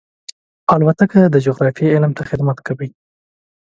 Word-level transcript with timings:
الوتکه 0.73 1.21
د 1.29 1.35
جغرافیې 1.45 1.91
علم 1.95 2.11
ته 2.17 2.23
خدمت 2.29 2.57
کوي. 2.67 2.89